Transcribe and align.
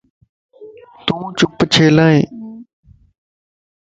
تون 1.05 1.23
چپ 1.37 1.57
ڇيلائين؟ 1.73 2.25